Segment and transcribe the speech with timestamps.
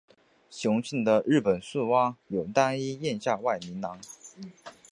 [0.49, 4.01] 雄性的日本树蛙有单一咽下外鸣囊。